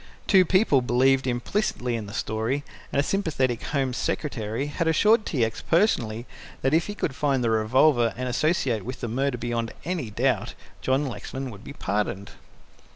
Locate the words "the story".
2.07-2.63